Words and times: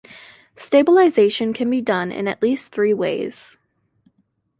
Stabilization 0.55 1.53
can 1.53 1.69
be 1.69 1.79
done 1.79 2.11
in 2.11 2.27
at 2.27 2.41
least 2.41 2.71
three 2.71 2.91
ways. 2.91 3.59